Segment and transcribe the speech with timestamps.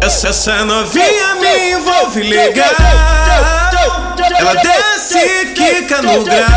[0.00, 2.66] Essa, essa novinha me envolve legal.
[4.38, 6.48] Ela desce e quica no grau.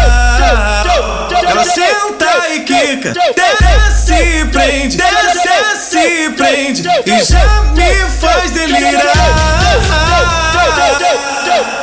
[1.47, 3.13] Ela senta e quica.
[3.13, 6.83] Desce e prende, desce e prende.
[7.05, 9.13] E já me faz delirar.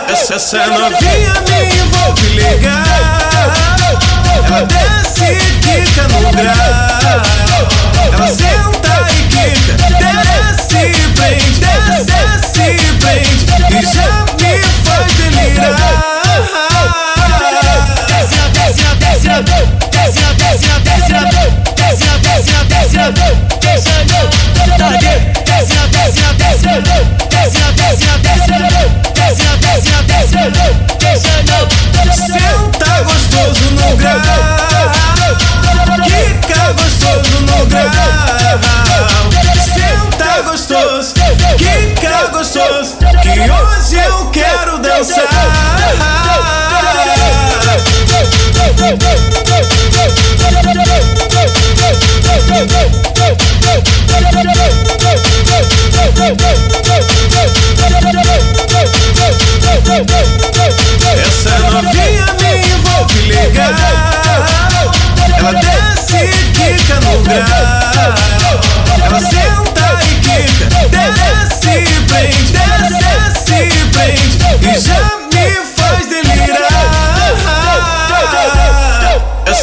[0.08, 2.82] Essa, essa novinha me envolve legal.
[4.46, 5.81] Ela desce e quica.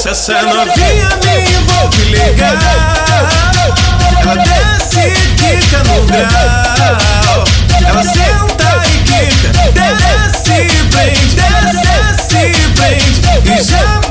[0.10, 2.58] Essa, novinha me envolve legal.
[4.22, 7.44] Ela desce e quica no grau.
[7.88, 14.02] Ela senta e quica, desce e prende, desce e prende e já